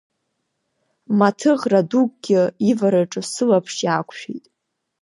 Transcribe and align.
Маҭы 1.17 1.51
ӷра-дукгьы 1.61 2.41
ивараҿы 2.69 3.21
сылаԥш 3.31 3.75
нақәшәеит. 3.85 4.45